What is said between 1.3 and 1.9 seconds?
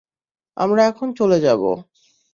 যাবো।